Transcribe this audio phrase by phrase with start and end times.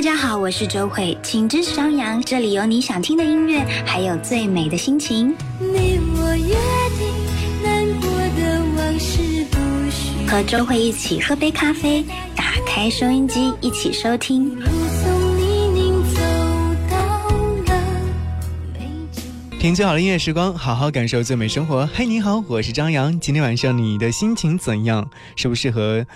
[0.00, 5.28] 大家好，我是周慧，请支持张扬，这里有你想听的音乐，还有最美的心情。
[5.58, 6.56] 你我约
[6.96, 9.58] 定，难过的往事不
[9.90, 10.26] 许。
[10.26, 12.02] 和周慧一起喝杯咖啡，
[12.34, 14.58] 打开收音机，一起收听。
[19.58, 21.86] 听最好的音乐时光，好好感受最美生活。
[21.92, 23.20] 嘿，你好，我是张扬。
[23.20, 25.06] 今天晚上你的心情怎样？
[25.36, 26.06] 是不是和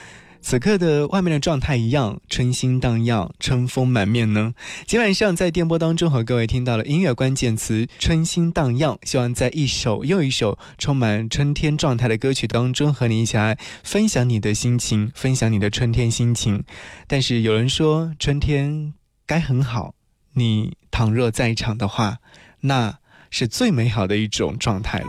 [0.44, 4.52] 此刻的外面的状态一样，春心荡漾，春风满面呢？
[4.86, 16.62] 今晚上在电波当中和各位听到了音乐关键词“春心荡漾”，希望在一首又一首充满春天状态的歌曲当中，和你一起来分享你的心情，分享你的春天心情。
[17.06, 18.92] 但是有人说，春天
[19.24, 19.94] 该很好，
[20.34, 22.18] 你倘若在场的话，
[22.60, 22.98] 那。
[23.30, 25.08] 是最美好的一种状态了。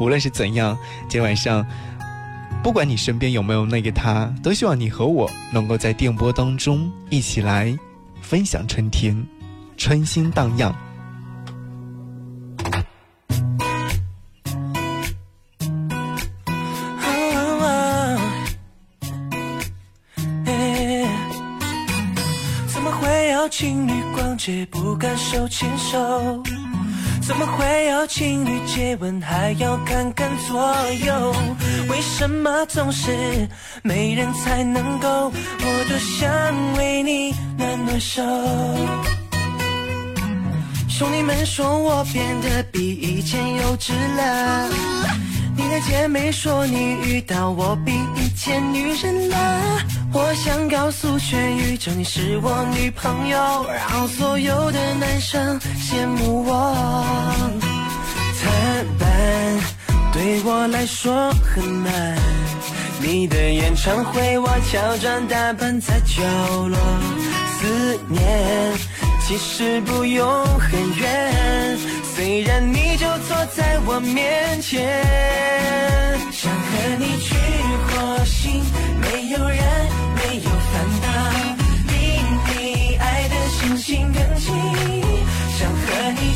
[0.00, 0.76] 无论是怎样，
[1.08, 1.64] 今晚上，
[2.62, 7.76] 不管你身边有没有那个他，都希望你和我能够在电波当中一起来
[8.20, 9.26] 分享春天，
[9.76, 10.72] 春心荡漾。
[22.68, 26.42] 怎么会有情侣逛街不敢手牵手？
[27.30, 30.60] 怎么会有情侣接吻还要看看左
[31.06, 31.32] 右？
[31.88, 33.48] 为什么总是
[33.84, 35.30] 没人才能够？
[35.30, 38.20] 我多想为你暖暖手。
[40.88, 44.68] 兄弟们说我变得比以前幼稚了，
[45.56, 49.78] 你的姐妹说你遇到我比以前女人了。
[50.12, 56.74] 我想告诉全宇宙，你是我女朋友，让所有的男生羡慕我。
[58.42, 59.06] 坦白
[60.12, 62.18] 对我来说很难，
[63.00, 66.22] 你的演唱会我乔装打扮在角
[66.66, 66.76] 落。
[67.60, 68.72] 思念
[69.26, 71.78] 其实不用很远，
[72.16, 75.00] 虽然你就坐在我面前，
[76.32, 77.36] 想和你去
[77.86, 78.64] 火星，
[79.00, 79.79] 没有人。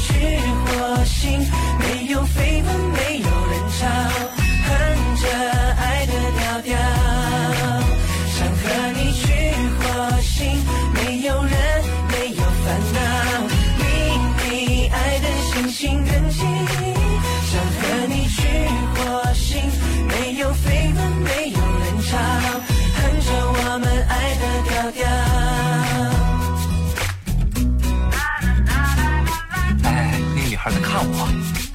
[0.04, 1.40] 去火星，
[1.78, 3.88] 没有绯闻，没有人潮，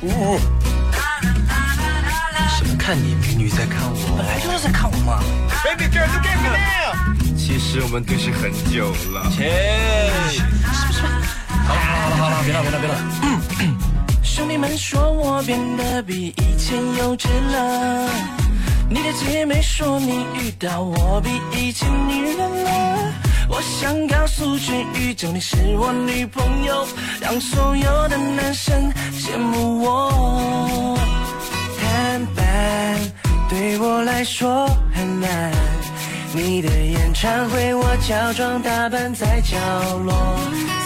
[0.02, 0.40] 呜。
[2.58, 3.16] 什么看你？
[3.16, 4.16] 美女在看我。
[4.18, 5.20] 本来就是在看我嘛。
[5.64, 9.30] Baby girl, look at me 其实我们对视很久了。
[9.32, 10.12] 切。
[10.32, 11.02] 是不是？
[11.68, 12.94] 好了好了好了，别闹别闹别闹。
[14.24, 18.10] 兄弟们说我变得比以前幼稚了。
[18.90, 23.14] 你的姐妹说你遇到我比以前女人了，
[23.50, 26.88] 我想告诉全宇宙你是我女朋友，
[27.20, 30.98] 让所有的男生羡慕我。
[31.80, 32.96] 坦白
[33.50, 35.52] 对我来说很难，
[36.34, 39.58] 你的演唱会我乔装打扮在角
[40.06, 40.40] 落，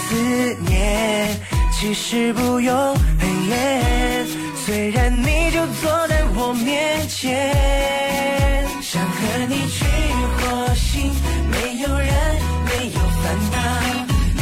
[0.07, 1.37] 思念
[1.71, 4.25] 其实不用很远。
[4.65, 9.85] 虽然你就坐在我面前，想和你去
[10.37, 11.11] 火星，
[11.51, 12.09] 没有人，
[13.23, 13.55] 烦恼，
[14.35, 14.41] 比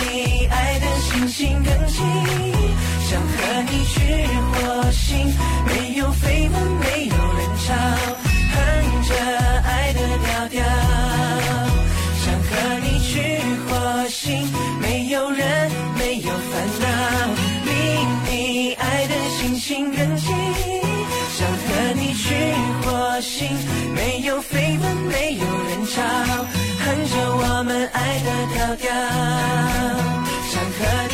[0.00, 2.02] 你爱的星星更近。
[3.06, 4.00] 想和你去
[4.52, 5.32] 火星，
[5.66, 7.74] 没有绯闻，没有人潮，
[8.54, 8.56] 哼
[9.02, 9.10] 着
[9.62, 10.64] 爱的调调。
[12.24, 12.50] 想和
[12.82, 13.12] 你去
[13.68, 14.48] 火星，
[14.80, 16.84] 没有人，没有烦恼。
[17.66, 17.70] 离
[18.30, 20.34] 你爱的星星更近，
[21.36, 22.34] 想和你去
[22.82, 23.48] 火星，
[23.94, 26.02] 没有绯闻，没有人潮，
[26.84, 28.90] 哼着我们爱的调调。
[30.50, 31.13] 想和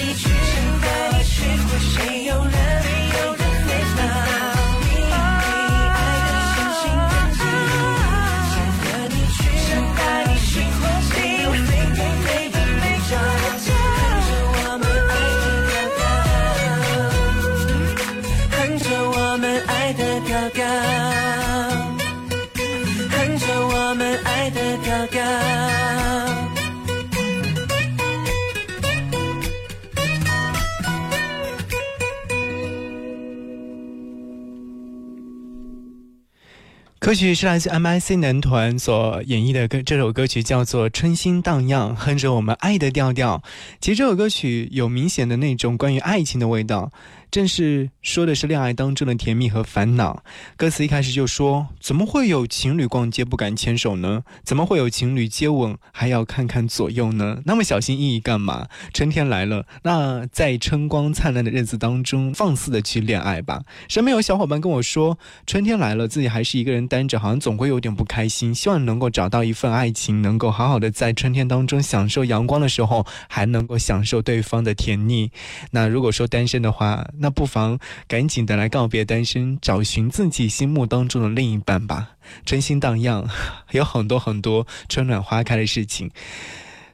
[37.11, 43.43] 歌曲是来自 M I C 男团所演绎的歌，这首歌曲叫做《春心荡漾》，哼着我们爱的调调。
[43.81, 46.93] 其实这首歌曲有明显的那种关于爱情的味道。
[47.31, 50.25] 正是说的是恋爱当中的甜蜜和烦恼。
[50.57, 54.25] 歌词一开始就说：“怎么会有情侣逛街不敢牵手呢？
[54.43, 57.41] 怎么会有情侣接吻还要看看左右呢？
[57.45, 58.67] 那么小心翼翼干嘛？
[58.93, 65.17] 春天来了，那在春光灿烂的日子当中，放肆的去恋爱吧。”身边有小伙伴跟我说
[65.47, 68.53] ：“春天来了，自己还是一个人单着，好像总会有点不开心。
[68.53, 75.31] 希望能够找到一份爱情，能够好好的在春天当中享受阳光的时候，还能够享受对方的甜腻。
[75.71, 77.79] 那如果说单身的话，那不妨
[78.09, 82.17] 赶紧的来告别单身，找寻自己心目当中的另一半吧。
[82.47, 83.29] 春心荡漾，
[83.73, 86.11] 有很多很多春暖花开的事情。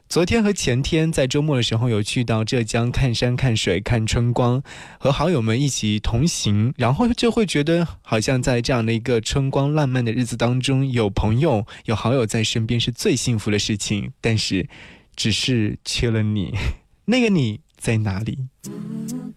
[0.09, 4.61] 昨天和前天在周末的时候有去到浙江看山看水看春光，
[4.99, 14.11] 和好友们一起同行，然后就会觉得好像在这样的一个春光烂漫的日子当中，有朋友有好友在身边是最幸福的事情。
[14.21, 14.67] 但是，
[15.15, 16.53] 只是缺了你，
[17.05, 17.61] 那个你。
[17.79, 18.37] 在哪里？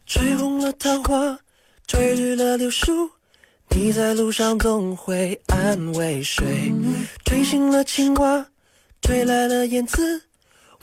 [0.07, 1.39] 吹红了桃花，
[1.87, 3.11] 吹绿了柳树，
[3.69, 6.73] 你在路上总会安慰谁？
[7.25, 8.47] 吹醒了青蛙，
[9.03, 10.23] 吹来了燕子，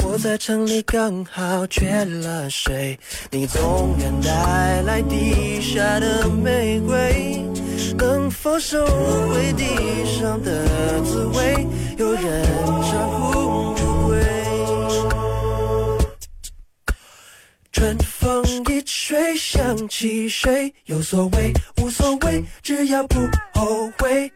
[0.03, 2.97] 我在城里刚好缺了谁？
[3.31, 7.43] 你总愿带来地下的玫瑰，
[7.97, 9.65] 能否收回地
[10.05, 11.67] 上的滋味？
[11.97, 12.45] 有人
[17.77, 20.73] 春风一吹，想起谁？
[20.85, 23.19] 有所谓，无所谓，只要不
[23.53, 24.31] 后悔。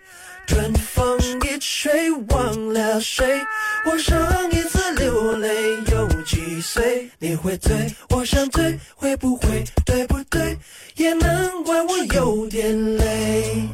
[0.45, 3.41] 春风一吹，忘了谁？
[3.87, 4.15] 我上
[4.51, 5.49] 一次流泪
[5.91, 7.09] 有几岁？
[7.17, 7.73] 你会醉，
[8.11, 9.63] 我想醉，会不会？
[9.87, 10.55] 对不对？
[10.97, 13.67] 也难怪我有点累。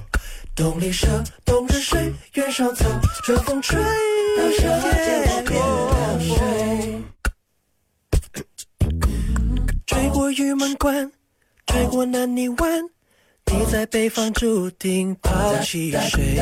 [0.55, 2.85] 冬里蛇，冬日睡，原上草，
[3.25, 6.66] 春风吹，到夏天我变了水。
[9.97, 11.11] 吹过玉门关，
[11.65, 12.83] 吹过南泥湾，
[13.51, 16.35] 你在北方注定抛弃谁？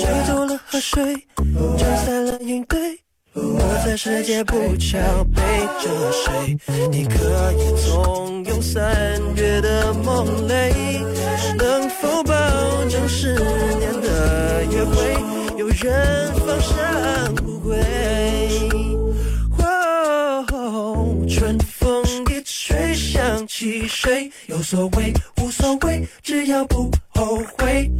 [0.00, 2.98] 吹走了河水，吹散了云堆，
[3.34, 4.98] 我在世界不巧
[5.32, 5.40] 背
[5.80, 6.58] 着谁？
[6.90, 8.82] 你可以纵容三
[9.36, 11.00] 月的梦泪，
[11.56, 12.34] 能否保
[12.88, 13.32] 证十
[13.78, 15.14] 年的约会，
[15.56, 17.78] 有人放生不归？
[23.88, 24.30] 谁？
[24.46, 25.12] 有所谓，
[25.42, 27.90] 无所谓，只要不后悔。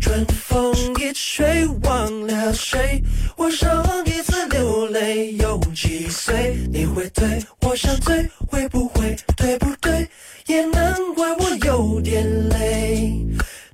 [0.00, 3.02] 春风一吹，忘了谁？
[3.36, 6.56] 我上一次流泪有几岁？
[6.70, 9.16] 你会醉，我想醉，会不会？
[9.36, 10.08] 对不对？
[10.46, 13.24] 也难怪我有点累。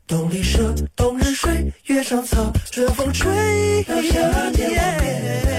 [0.06, 5.51] 冬里蛇，冬日睡，月上草，春风吹，到夏天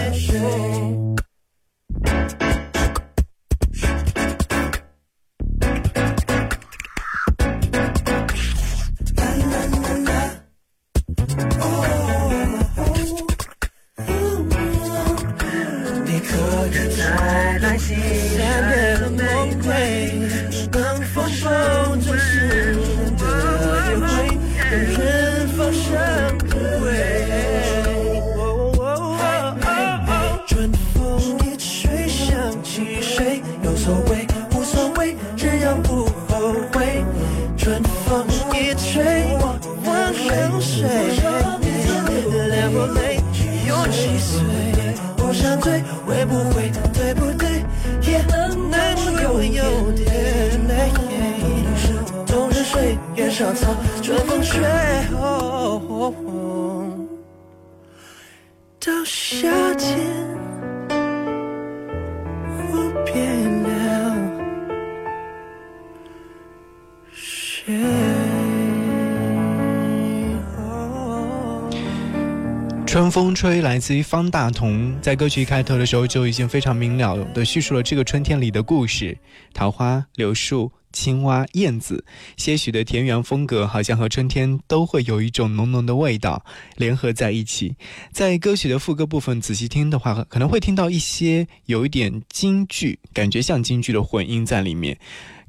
[59.06, 60.23] 夏天。
[73.04, 79.18] 春风吹，来自于方大同，在歌曲开头的时候就已经非常明了的叙述了这个春天里的故事：
[79.54, 82.06] 桃花、柳树、青蛙、燕子，
[82.38, 86.46] 些许的田园风格，好像和春天都会有一种浓浓的味道
[86.78, 87.76] 联合在一起。
[88.14, 94.98] 在歌曲的副歌部分仔细听的话，可能会听到一些有一点京剧，感觉像京剧的混音在里面。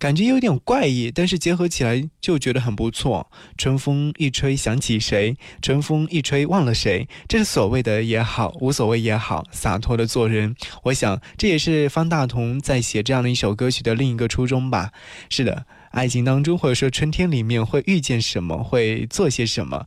[0.05, 3.31] 感觉有点怪异，但是结合起来就觉得很不错。
[3.57, 5.35] 春风一吹想起谁？
[5.63, 7.09] 春风一吹忘了谁？
[7.27, 10.55] 这是所谓的也好，无所谓也好，洒脱的做人。
[10.83, 14.93] 我想这也是方大同在写这样的一首歌曲的另一个初衷吧。
[15.31, 19.87] 是的，爱情当中或者说春天里面会遇见什么，会做些什么。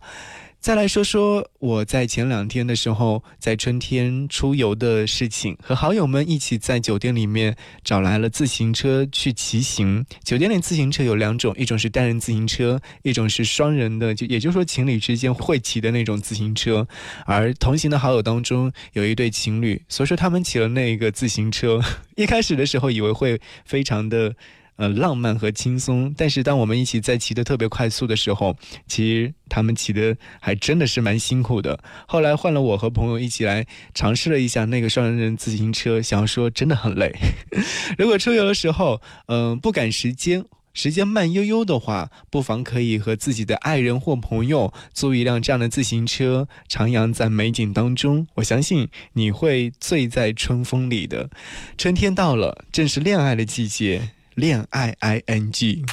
[0.59, 10.05] 再来说说我在前两天的时候，在春天出游的事情，和好友们一起在酒店里面找来了自行车去骑行。
[10.23, 16.85] 酒店里自行车有两种，一种是单人自行车，一种是双人的，就也就是说情侣之间会骑的那种自行车。
[17.25, 21.81] 而同行的好友当中有一对情侣，所以说他们骑了那个自行车，
[22.17, 24.35] 一开始的时候以为会非常的。
[24.77, 28.55] 呃，浪漫和轻松，但是当我们一起在骑得特别快速的时候，
[28.88, 31.79] 其实他们骑的还真的是蛮辛苦的。
[32.07, 37.12] 后来换了我和朋友一起来尝试了一下那个双人自行车，想要说真的很累。
[37.98, 48.27] 如果出游的时候，嗯，不赶时间，时间慢悠悠的话，不妨可以和自己的爱人或朋友租一辆这样的自行车，徜徉在美景当中。
[48.36, 51.31] 我相信你会醉在春风里的。
[51.79, 54.12] 春天到了，正是恋爱的季节。
[54.38, 55.84] 恋爱 i n g，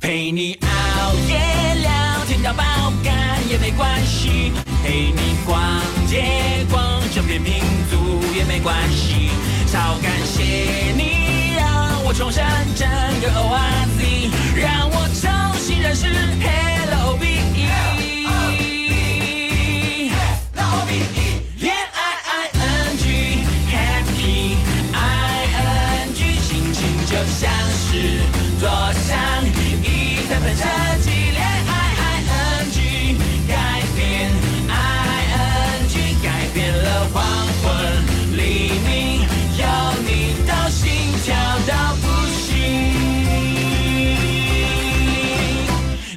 [0.00, 1.38] 陪你熬夜
[1.80, 2.64] 聊天到爆
[3.04, 4.50] 肝也没关系，
[4.82, 7.62] 陪你逛街逛整片拼
[7.92, 9.30] 图也没关系，
[9.70, 10.42] 超感谢
[10.96, 12.88] 你让我重生整
[13.20, 16.06] 个 O R Z，让我重新认识
[16.42, 17.59] Hello B。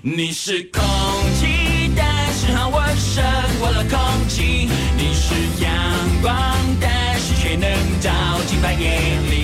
[0.05, 0.83] 你是空
[1.39, 3.23] 气，但是好闻胜
[3.57, 4.67] 过了空气。
[4.97, 5.33] 你是
[5.63, 5.73] 阳
[6.21, 6.35] 光，
[6.81, 7.69] 但是却能
[8.01, 8.11] 照
[8.45, 8.99] 进半夜
[9.31, 9.42] 里。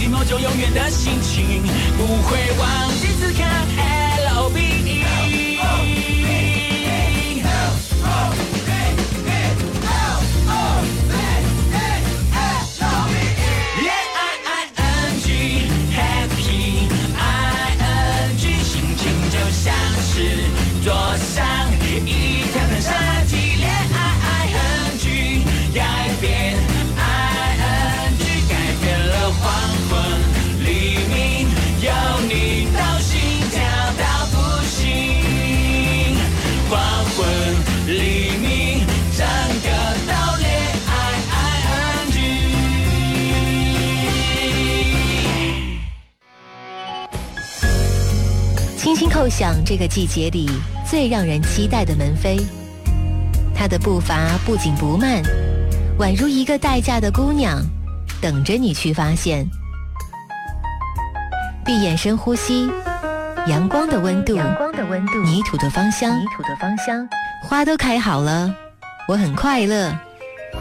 [0.00, 1.62] 秒某日某地某就永远的心情，
[1.98, 2.99] 不会忘
[49.20, 50.48] 奏响这个季节里
[50.88, 52.42] 最让人期待的门扉，
[53.54, 55.22] 他的步伐不紧不慢，
[55.98, 57.62] 宛如一个待嫁的姑娘，
[58.18, 59.46] 等着你去发现。
[61.66, 62.70] 闭眼深呼吸，
[63.46, 66.18] 阳光的温度，阳光的温度泥土的芳香，
[67.46, 68.50] 花都开好了，
[69.06, 69.94] 我很快乐。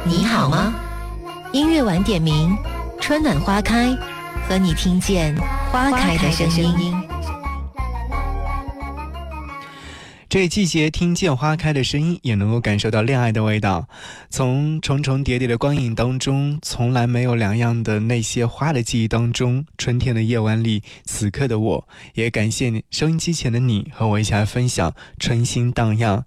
[0.04, 0.74] 你好吗？
[1.54, 2.54] 音乐晚点名，
[3.00, 3.88] 春暖花开，
[4.50, 5.34] 和你听见
[5.72, 6.94] 花开的声音。
[10.30, 13.90] 这季节听见花开的声音，也能够感受到恋爱的味道。
[14.30, 26.24] 从重重叠叠的光影当中，从来没有两样的那些花的记忆当中，春天的夜晚里，此刻的我，也感谢你收音机前的你和我一起来分享春心荡漾。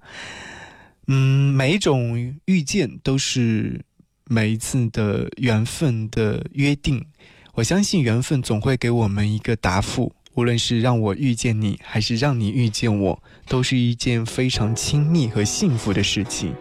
[1.06, 3.84] 嗯，每一种遇见都是
[4.24, 7.06] 每一次的缘分的约定。
[7.54, 10.12] 我相信缘分总会给我们一个答复。
[10.34, 16.54] 无论是让我遇见你，还是让你遇见我，都是一件非常亲密和幸福的事情。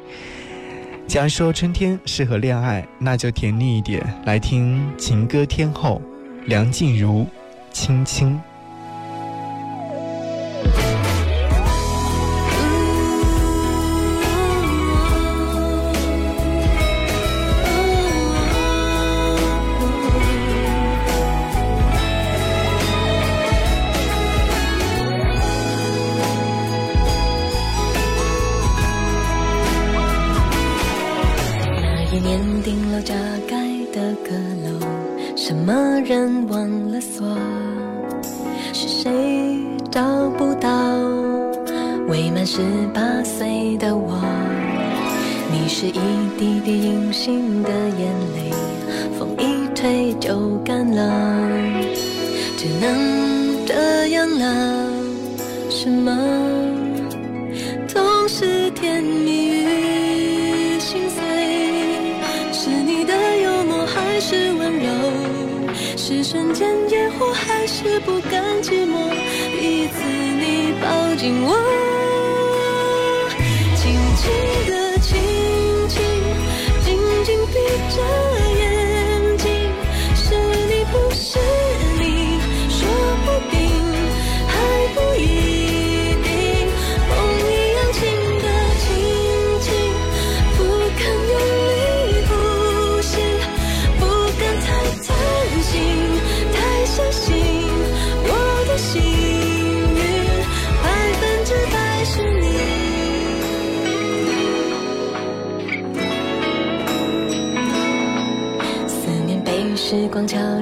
[1.08, 6.02] 假如说春天适合恋爱，那就甜蜜一点，来听情歌天后
[6.46, 7.24] 梁静茹，
[7.72, 8.30] 《亲亲》。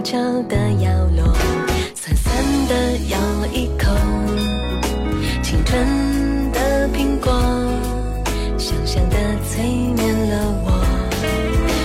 [0.10, 1.36] 悄悄地摇落，
[1.94, 3.18] 酸酸的咬
[3.54, 3.94] 一口，
[5.44, 7.32] 青春的苹果，
[8.58, 9.16] 香香的
[9.48, 10.34] 催眠了
[10.66, 10.68] 我。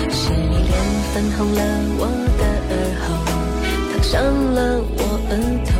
[0.08, 0.72] 是你脸
[1.12, 1.60] 粉红了
[1.98, 2.02] 我
[2.38, 3.04] 的耳后，
[3.92, 4.14] 烫伤
[4.54, 5.32] 了我额
[5.66, 5.70] 头。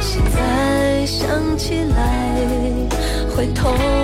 [0.00, 1.98] 现在想起来
[3.34, 4.01] 会痛。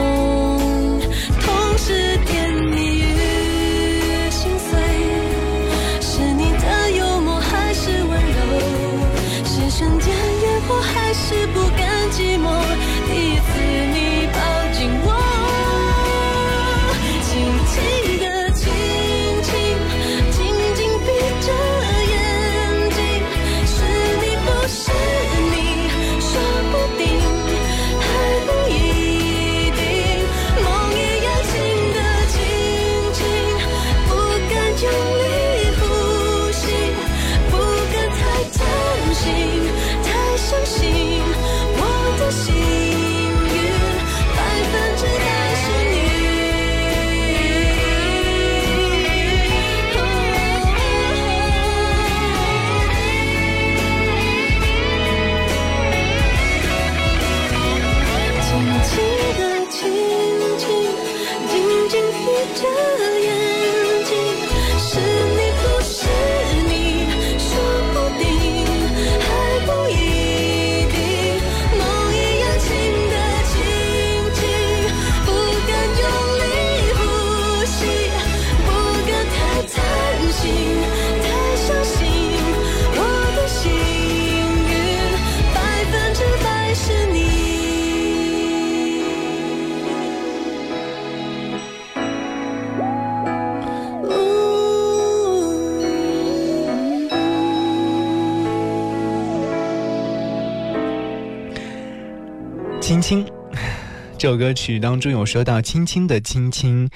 [104.28, 106.86] 首歌曲当中有说到“轻轻的亲亲，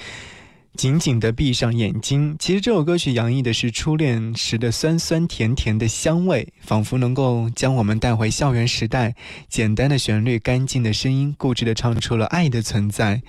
[0.77, 2.37] 紧紧的闭上眼睛”。
[2.39, 9.15] 其实这首歌曲洋溢的是初恋时的酸酸甜甜的香味，仿佛能够将我们带回校园时代。
[9.49, 13.23] 简单的旋律，干净的声音，固执的唱出了爱的存在。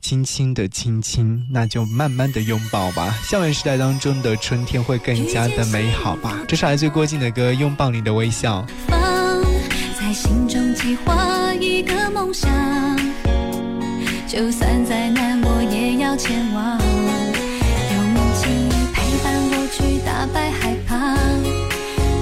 [0.00, 3.16] 轻轻的亲亲，那就慢慢的拥抱吧。
[3.22, 6.42] 校园时代当中的春天会更加的美好吧。
[6.48, 8.66] 这是来自郭靖的歌《拥抱你的微笑》。
[9.96, 12.50] 在心中计划一个梦想，
[14.34, 16.76] 就算再难，我也要前往。
[17.94, 21.14] 有梦境陪伴我去打败害怕，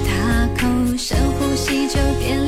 [0.05, 2.42] 大口深呼吸就变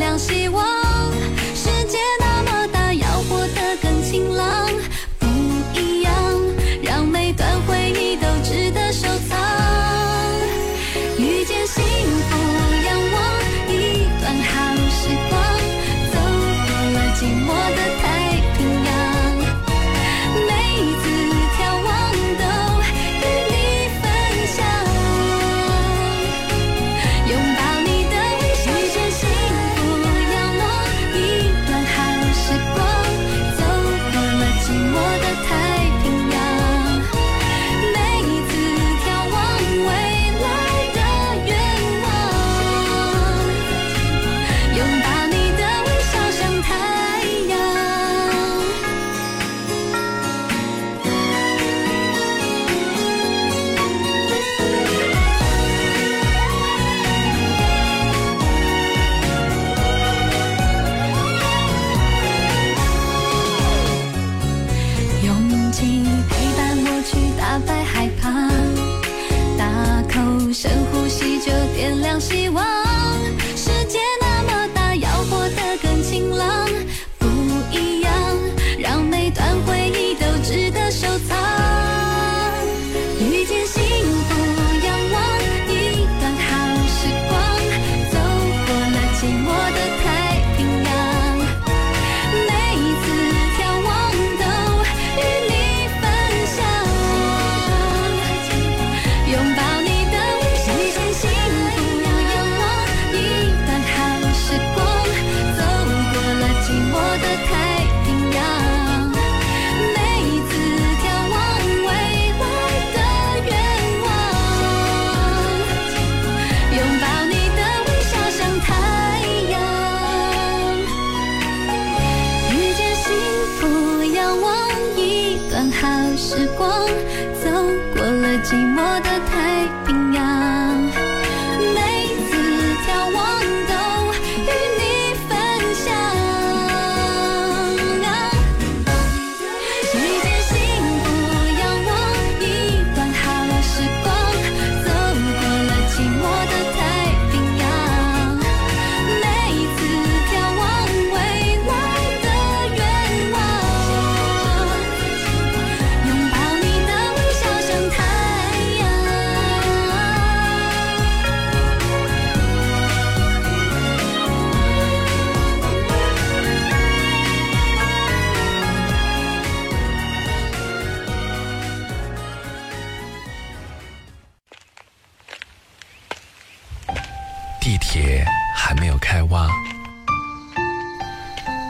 [178.56, 179.48] 还没有开挖，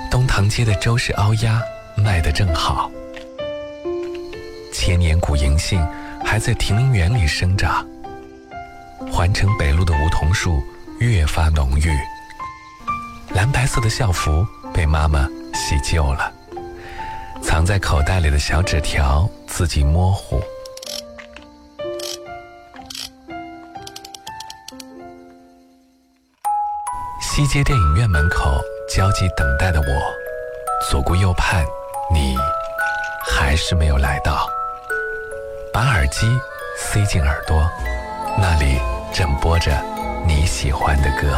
[0.09, 1.61] 东塘街的周氏凹鸭
[1.97, 2.89] 卖得正好，
[4.73, 5.85] 千年古银杏
[6.23, 7.85] 还在亭林园里生长。
[9.11, 10.61] 环城北路的梧桐树
[10.99, 11.89] 越发浓郁，
[13.33, 16.31] 蓝白色的校服被妈妈洗旧了，
[17.41, 20.41] 藏在口袋里的小纸条字迹模糊。
[27.35, 30.15] 西街电影院门口焦急等待的我。
[30.89, 31.65] 左顾右盼，
[32.09, 32.33] 你
[33.27, 34.47] 还是没有来到。
[35.73, 36.25] 把耳机
[36.77, 37.69] 塞进耳朵，
[38.37, 38.79] 那里
[39.13, 39.77] 正播着
[40.25, 41.37] 你喜欢的歌。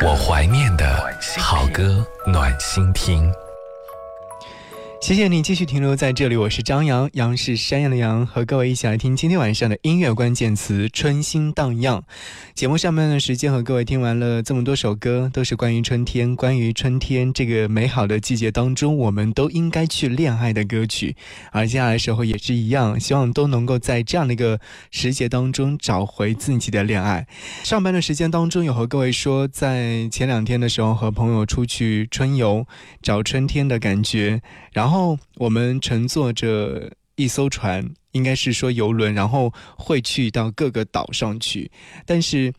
[0.00, 3.34] 我怀念的好歌，暖心听。
[5.06, 12.02] 谢谢你继续停留在这里，我是张扬，杨是山羊的羊，和各位一起来听今天晚上的音乐关键词“春心荡漾”。
[12.56, 21.14] 节目上半段时间和各位听完了这么多首歌，都是关于春天，关于春天这个美好的季节当中，我们都应该去恋爱的歌曲。
[21.52, 24.58] 而接下来的时候也是一样，希望都能够在这样的一个
[24.90, 27.28] 时节当中找回自己的恋爱。
[27.62, 32.66] 上班的时间当中有和各位说，在前两天的时候和朋友出去春游，
[33.00, 34.42] 找春天的感觉，
[34.72, 34.95] 然后。
[34.96, 41.70] 然后我们乘坐着一艘船，应该是说游轮，然后会去到各个岛上去。
[42.06, 42.50] 但是，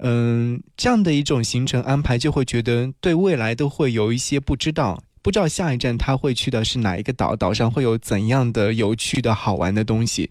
[0.00, 10.30] 嗯，这样的一种行程安排，就会觉得对未来都会有一些不知道，不知道下一站他会去的是哪一个岛，岛上会有怎样的有趣的好玩的东西。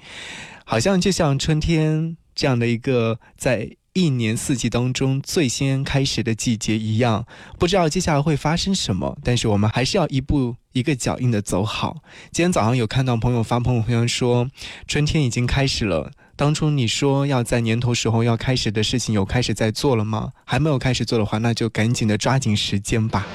[0.64, 3.68] 好像就像春天这样的一个在。
[3.98, 7.26] 一年四季当中最先开始的季节一样，
[7.58, 11.98] 不知道接下来会发生什么，但是我们还是要一步一个脚印的走好。
[12.32, 14.48] 今天早上有看到朋友发朋友圈说，
[14.86, 16.12] 春天已经开始了。
[16.36, 20.32] 当初你说要在年头时候要开始的事情，有开始在做了吗？
[20.46, 23.26] 还没有开始做的话，那就赶紧的抓紧时间吧，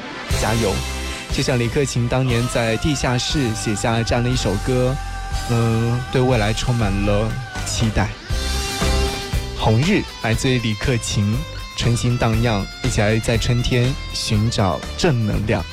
[0.40, 0.72] 加油！
[1.32, 4.94] 就像李克勤当年在地下室写下这样的一首歌，
[5.50, 7.28] 嗯，对未来充满了
[7.66, 8.08] 期待。
[9.64, 11.38] 红日来自于李克勤，
[11.76, 15.64] 春心荡漾，一起来在春天寻找正能量。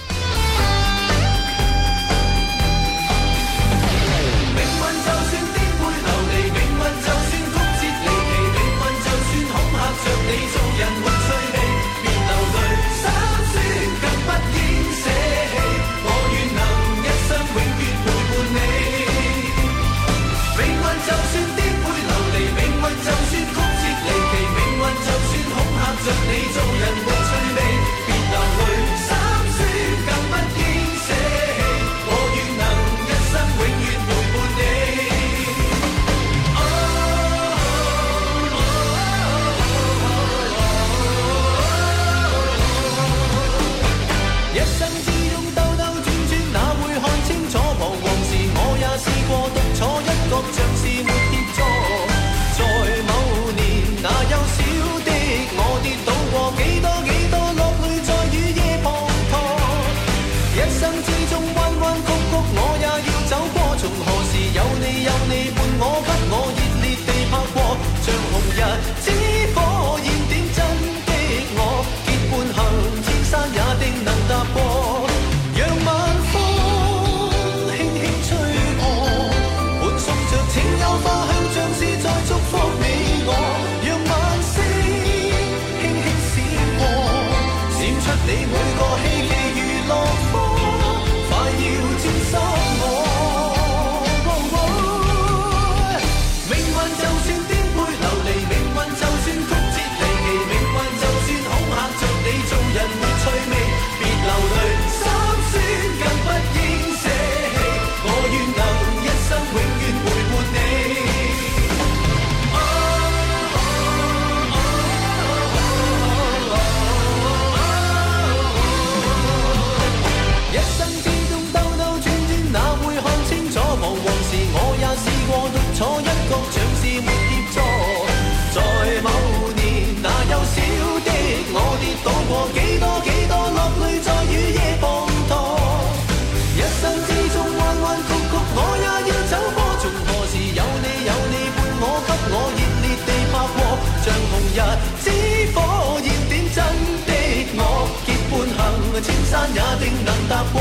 [149.01, 150.55] 千山也定能踏过。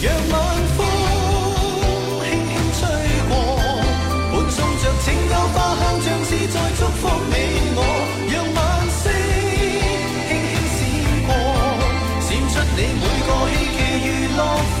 [0.00, 0.34] 让晚
[0.76, 0.78] 风
[2.22, 2.80] 轻轻吹
[3.28, 3.32] 过，
[4.32, 7.32] 伴送着清幽花香，像是在祝福你
[7.74, 7.78] 我。
[8.30, 8.56] 让晚
[9.00, 9.02] 星
[10.28, 10.30] 轻
[10.74, 11.30] 轻闪过，
[12.20, 14.06] 闪出你每个希冀如
[14.36, 14.40] 落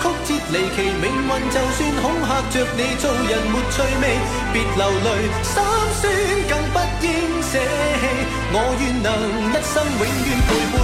[0.00, 4.04] 曲折离奇命运就算恐吓着你，做人没趣味，
[4.52, 5.08] 别流泪，
[5.42, 5.54] 心
[6.00, 6.02] 酸
[6.48, 7.08] 更不应
[7.42, 8.04] 舍弃。
[8.52, 9.08] 我愿能
[9.52, 10.74] 一生永远陪伴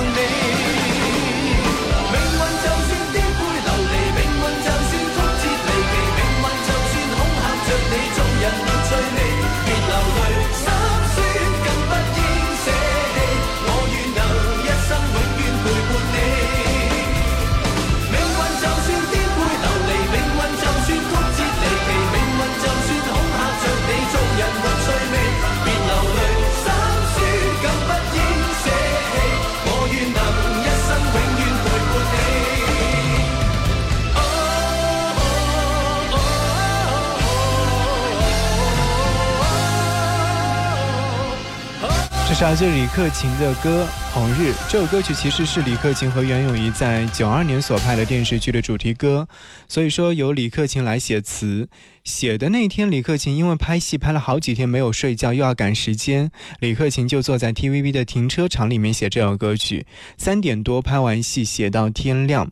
[42.57, 43.85] 是李克勤的歌
[44.17, 44.51] 《红日》。
[44.71, 49.29] 这首歌曲其实是李克勤和袁咏仪在九二年所拍的电视剧的主题歌，
[49.69, 51.69] 所以说由李克勤来写词。
[52.03, 59.85] 写的那天，李克勤因为拍戏拍了好几天没有睡觉，又要赶时间，李克勤就坐在 TVB 的停车场里面写这首歌曲。
[60.17, 62.49] 三点多拍完戏，写到天亮。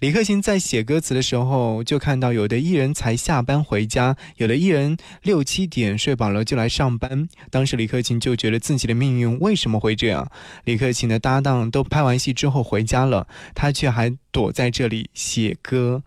[0.00, 7.26] 李克勤在写歌词的时候，就看到有的艺人才下班回家，有的艺人六七点睡饱了就来上班。
[7.50, 10.30] 当时李克勤就觉得自己的命运为什么会这样？
[10.64, 16.02] 李克勤的搭档都拍完戏之后回家了，他却还躲在这里写歌。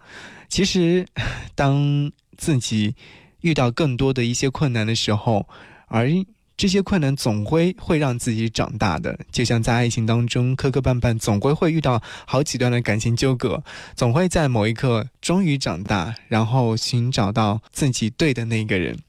[0.48, 1.08] 其实，
[1.56, 2.96] 当自己
[3.42, 5.48] 遇到更多的一些困难的时候，
[5.88, 6.10] 而
[6.58, 9.18] 这些困难总归会让自己长大的。
[9.32, 13.64] 就像在爱情当中磕磕绊绊，总归会遇到好几段的感情纠葛，
[13.96, 19.00] 总会在某一刻终于长大，然后寻找到自己对的那个人。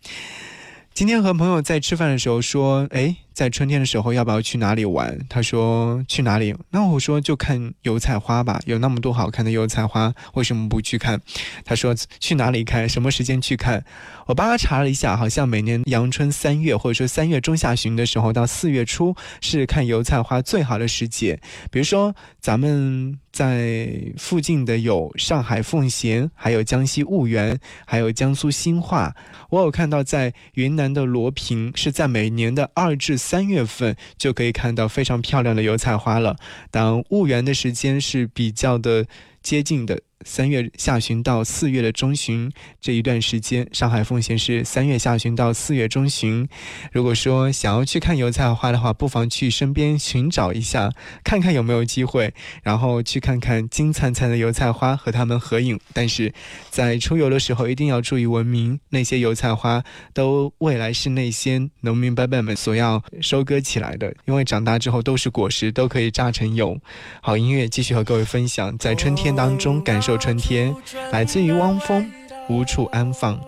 [0.94, 5.18] 今天和朋友在吃饭的时候说：“哎。”在春天的时候，要不要去哪里玩？
[5.28, 6.54] 他说去哪里？
[6.70, 11.20] 那我说就看油菜花吧，有那么多好看的油菜花，为什么不去看？
[11.64, 12.86] 他说去哪里看？
[12.88, 13.84] 什么时间去看？
[14.26, 21.40] 我帮他查了一下，好像每年阳春三月，或者说三月中下旬的时候到四月初是看油菜花最好的时节。
[21.70, 29.14] 比如说咱们在附近的有上海奉贤，还有江西婺源，还有江苏兴化。
[29.48, 33.18] 我有看到在云南的罗平是在每年的二至。
[33.22, 36.36] 三月份就可以看到非常漂亮的油菜花了。
[36.70, 39.06] 当婺源的时间是比较的
[39.40, 40.00] 接近的。
[40.24, 46.48] 三月下旬到四月的中旬这一段时间，上海奉贤是三月下旬到四月中旬。
[46.92, 50.92] 如果说想要去看油菜花的话，不妨去身边寻找一下，
[51.24, 52.32] 看看有没有机会，
[52.62, 55.80] 然后去看看金灿灿的油菜花，和它们合影。
[55.92, 56.32] 但是
[56.70, 59.82] 在出游的时候一定要注意文明，那些油菜花
[60.14, 66.78] 都未来是那些农民伯伯们所要收割起来的，因为长大之后都是果实，都可以榨成油。
[67.20, 70.11] 好，音乐继续和各位分享，在春天当中感受。
[70.16, 70.74] 春天，
[71.10, 72.10] 来自于汪峰，
[72.48, 73.38] 无处安放。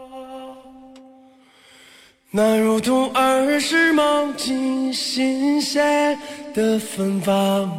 [2.30, 6.18] 那如同儿时梦境新鲜
[6.52, 7.70] 的芬芳，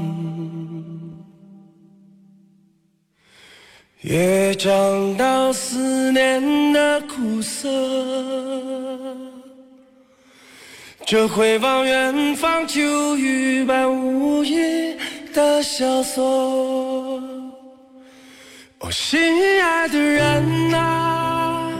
[4.01, 7.69] 也尝到思念的苦涩。
[11.05, 14.95] 这回望远方，秋雨般无垠
[15.33, 17.21] 的萧索。
[18.79, 19.17] 我心
[19.63, 21.71] 爱的人啊，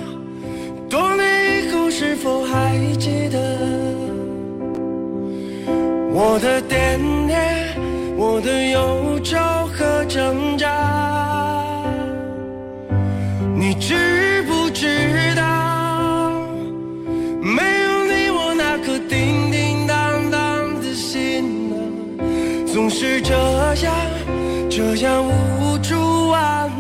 [0.90, 3.38] 多年以后是否还记得
[6.14, 7.76] 我的惦念，
[8.18, 9.38] 我的忧愁
[9.74, 10.72] 和挣扎？
[13.54, 16.32] 你知不知道，
[17.42, 21.76] 没有你，我那颗叮叮当当的心啊，
[22.66, 23.34] 总是这
[23.84, 23.94] 样，
[24.70, 26.72] 这样无助啊。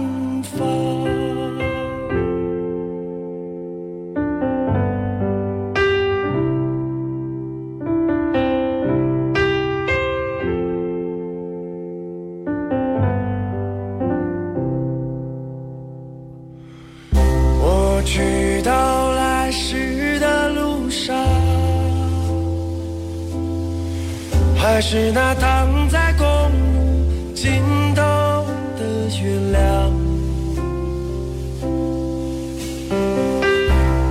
[24.76, 27.64] 还是那躺在公路尽
[27.96, 28.02] 头
[28.78, 29.90] 的月亮。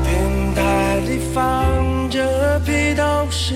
[0.03, 3.53] 电台里放着披头士，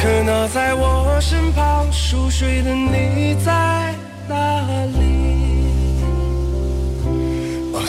[0.00, 3.94] 可那在我身旁熟睡的你在
[4.28, 4.34] 哪
[4.86, 5.00] 里？
[7.72, 7.80] 哦，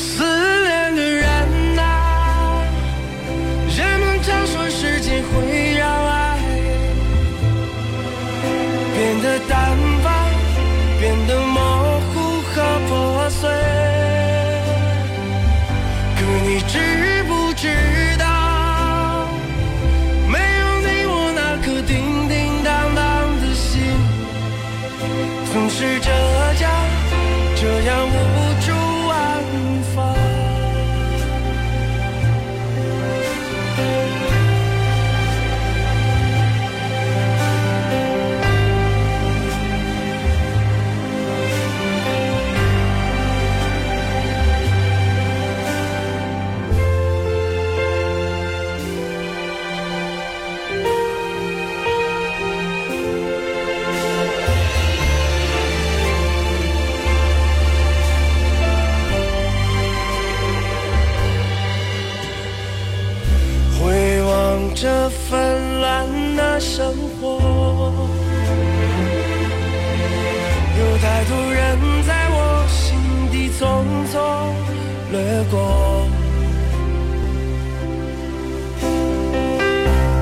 [75.53, 76.07] 掠过。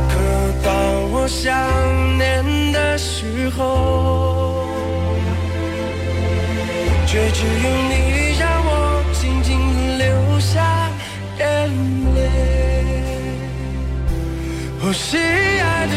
[0.10, 0.14] 可
[0.64, 0.70] 当
[1.12, 1.50] 我想
[2.18, 4.68] 念的时候，
[7.08, 8.70] 却只有你让我
[9.14, 9.50] 静静
[9.98, 10.06] 流
[10.40, 10.90] 下
[11.40, 11.44] 眼
[12.16, 12.20] 泪。
[14.84, 15.96] 哦，心爱的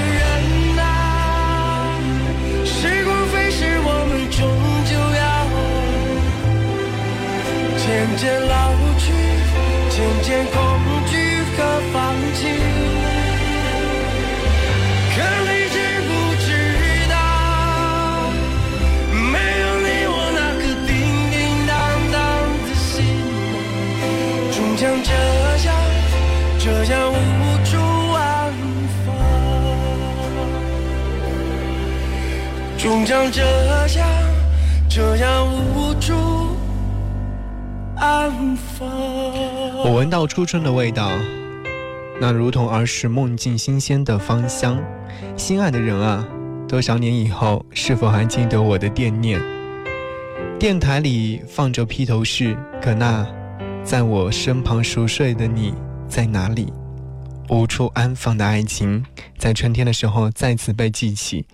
[33.04, 33.42] 终将这
[33.98, 34.08] 样，
[34.88, 36.14] 这样无助
[37.96, 38.88] 安放。
[39.84, 41.10] 我闻到初春的味道，
[42.18, 44.82] 那如同儿时梦境新鲜的芳香。
[45.36, 46.26] 心爱的人啊，
[46.66, 49.38] 多少年以后，是否还记得我的惦念？
[50.58, 53.26] 电台里放着披头士，可那
[53.82, 55.74] 在我身旁熟睡的你
[56.08, 56.72] 在哪里？
[57.48, 59.04] 无处安放的爱情，
[59.36, 61.46] 在春天的时候再次被记起。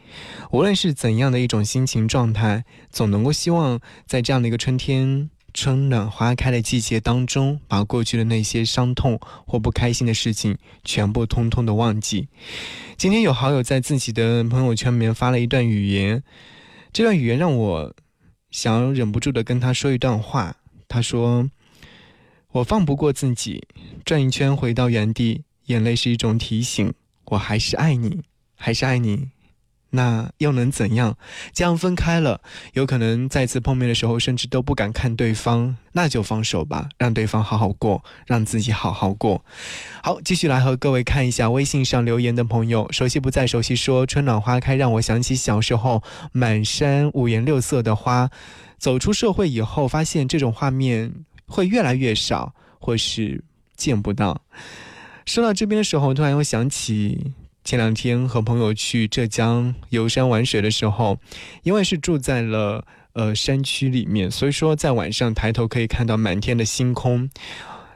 [0.51, 5.31] 无论是怎样的一种心情状态，总能够希望在这样的一个春天。
[5.53, 12.29] 春暖花开的季节当中，把过去的那些伤痛或不开心的事情全部通通的忘记。
[12.97, 16.23] 今天有好友在自己的朋友圈里面发了一段语言，
[16.93, 17.95] 这段语言让我
[18.53, 20.55] 想忍不住的跟他说一段话。
[20.87, 21.51] 他说
[22.53, 23.67] ：“我放不过自己，
[24.05, 26.93] 转一圈回到原地，眼泪是一种提醒，
[27.27, 28.23] 我还是爱你，
[28.57, 29.29] 还是爱你。”
[29.93, 31.19] 那又能怎样？
[31.53, 32.41] 这样分开了，
[32.75, 39.45] 有可能再次碰面的时候，甚至都不敢看对方，那就放手吧，让对方好好过，让自己好好过。
[40.01, 42.87] 好，继续来和各位看一下微信上留言的朋友。
[42.93, 48.31] 熟悉不再熟悉，说春暖花开，让我想起小时候满山五颜六色的花。
[48.79, 51.13] 走出社会以后，发现这种画面
[51.47, 53.43] 会越来越少，或是
[53.77, 54.41] 见不到。
[55.27, 57.33] 说到这边的时候，突然又想起。
[57.63, 61.19] 前两天和朋友去浙江游山玩水的时候，
[61.63, 67.29] 因为是住在了呃山区里面，所以说在晚上抬头可以看到满天的星空。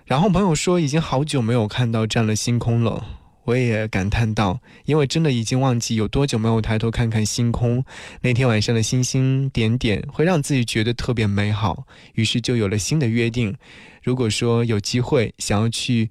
[0.05, 3.07] 然后朋友说已经好久没有看到这样的星空了，
[3.45, 7.83] 我也感叹到，因为真的已经忘记有多久没有抬头看看星空。
[8.21, 13.57] 那天晚上的星星点点会让自己觉得特别美好，于是就有了新的约定。
[14.03, 16.11] 如果说有机会想要去。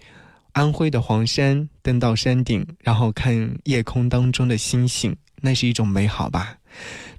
[0.53, 6.57] 安徽的黄山，登到山顶，然后看夜空当中的星星，那是一种美好吧。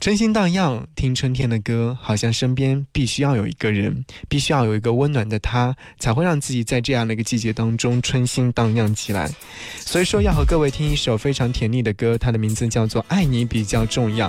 [0.00, 9.30] 春心荡漾，听春天的歌，好像身边必须要有一个人，必须要有一个温暖的他，才会让自己在这样的一个季节当中春心荡漾起来。
[9.78, 14.28] 所以说，要和各位听一首非常甜蜜的歌，它的名字叫做《爱你比较重要》。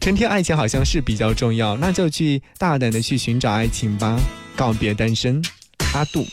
[0.00, 4.20] 春天爱情好像是比较重要，那就去大胆的去寻找爱情吧，
[4.56, 5.40] 告别单身，
[5.94, 6.26] 阿杜。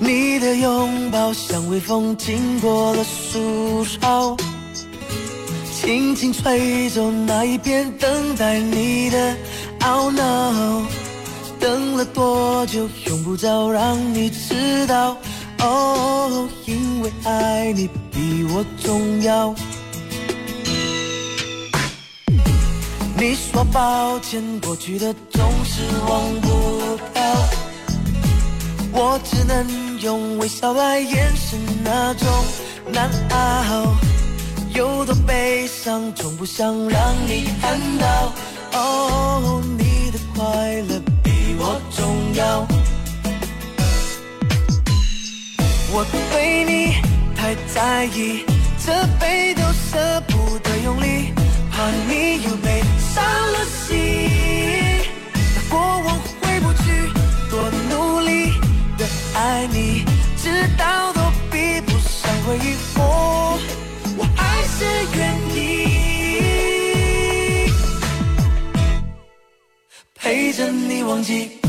[0.00, 4.36] 你的拥抱像微风经过了树梢，
[5.72, 9.36] 轻轻吹走那一片等待你的
[9.80, 10.82] 懊恼。
[11.60, 15.16] 等了多久，用不着让你知道。
[15.60, 19.54] 哦，因为爱你比我重要。
[23.22, 27.22] 你说抱歉，过去的总是忘不掉，
[28.90, 32.28] 我只能用微笑来掩饰那种
[32.92, 33.94] 难熬。
[34.74, 38.32] 有多悲伤，从不想让你看到。
[38.72, 40.42] 哦，你的快
[40.88, 42.66] 乐比我重要。
[45.92, 46.96] 我对你
[47.36, 48.44] 太在意，
[48.84, 51.32] 这杯都舍不得用力，
[51.70, 52.82] 怕你又被。
[53.14, 53.94] 伤了心，
[55.54, 56.84] 那过往回不去，
[57.50, 58.52] 多努力
[58.96, 60.04] 的爱你，
[60.36, 63.00] 直到都比不上回忆，我
[64.16, 64.84] 我还是
[65.16, 65.20] 愿
[65.54, 65.58] 意
[70.14, 71.61] 陪着你忘记。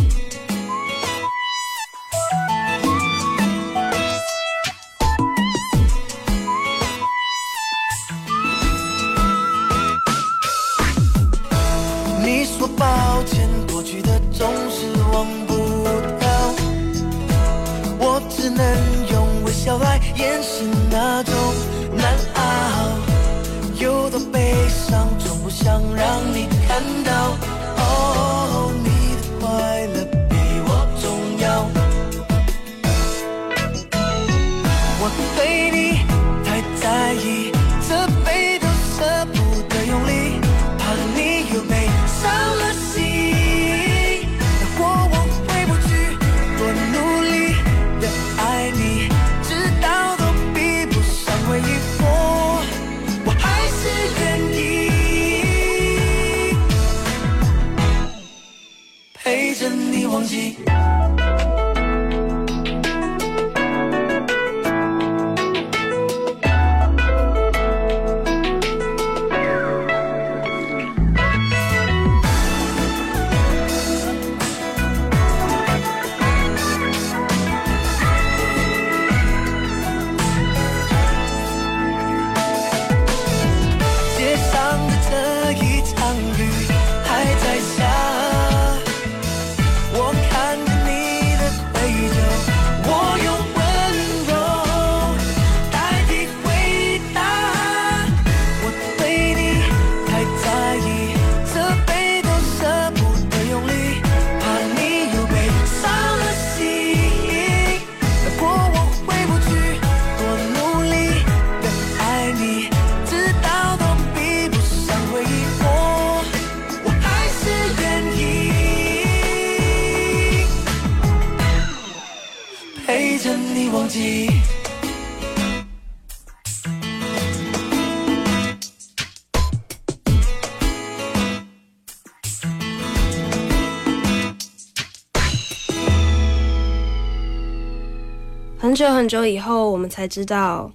[139.03, 140.71] 很久以后，我们才知道，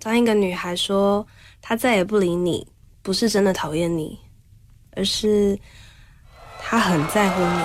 [0.00, 1.26] 当一个女孩说
[1.60, 2.64] 她再也不理你，
[3.02, 4.16] 不是真的讨厌你，
[4.94, 5.58] 而是
[6.60, 7.64] 她很在乎你，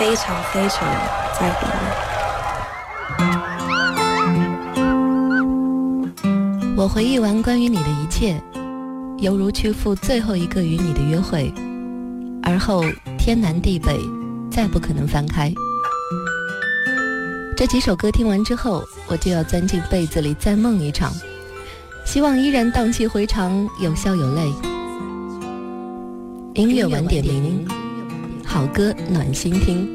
[0.00, 0.80] 非常非常
[1.38, 1.66] 在乎
[6.66, 6.76] 你。
[6.76, 8.42] 我回忆完关于你的一切，
[9.18, 11.54] 犹如去赴最后一个与你的约会，
[12.42, 12.82] 而后
[13.16, 13.96] 天南地北，
[14.50, 15.54] 再不可能翻开。
[17.62, 21.12] 这几首歌听完之后，我就要钻进被子里再梦一场，
[22.04, 24.52] 希望依然荡气回肠，有笑有泪。
[26.54, 27.64] 音乐晚点名，
[28.44, 29.88] 好歌暖心听。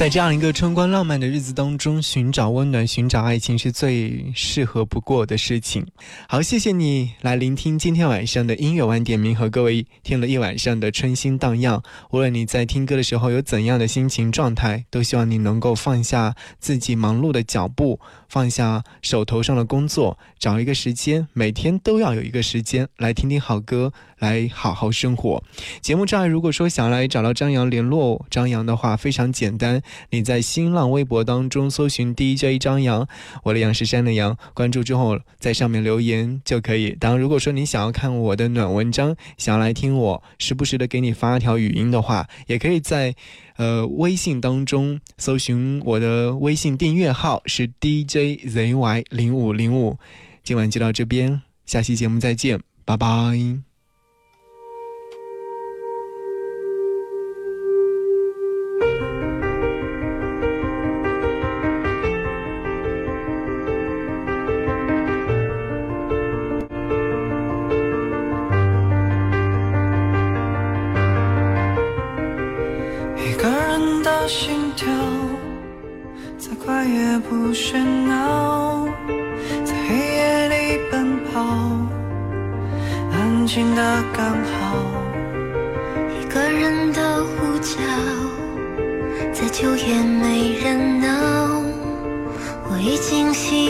[0.00, 5.86] 在这样一个春光浪漫的日子当中，寻找温暖、寻找爱情是最适合不过的事情。
[6.26, 11.82] 好，谢谢你来聆听今天晚上的音乐晚点名，和各位听了一晚上的春心荡漾。
[12.12, 18.00] 无论你在听歌的时候有怎样的心情状态，都希望你能够放下自己忙碌的脚步，
[18.30, 23.92] 放下手头上的工作，找一个时间，每天都要有一个时间来听听好歌。
[24.20, 25.42] 来好好生活。
[25.80, 33.08] 节目这儿，如果说想来找到张扬联络张扬的话，非常简单，你在新浪微博当中搜寻 DJ 张扬，
[33.44, 36.90] 我的杨是山的杨，关注之后在上面留言就可以。
[37.00, 43.14] 当然，如果说你想要看我的暖文章，想要来听我时不时的给你发条语音的话，也可以在
[43.60, 49.98] 呃微信当中搜寻我的微信订阅号是 DJZY 零五零五。
[50.42, 53.69] 今晚就到这边，下期节目再见，拜拜。
[77.52, 78.86] 喧闹
[79.64, 81.40] 在黑夜里奔跑
[83.12, 84.76] 安静的刚好。
[86.20, 87.76] 一个人的呼叫
[89.32, 91.08] 在久也没人闹。
[92.70, 93.69] 我已经习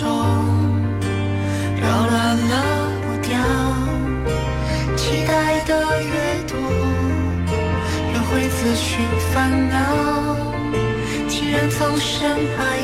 [0.00, 0.04] 中
[1.80, 3.38] 扰乱了步调。
[4.96, 6.58] 期待的越多
[8.12, 8.98] 越会自寻
[9.32, 9.74] 烦恼。
[11.28, 12.28] 既然曾深
[12.58, 12.83] 爱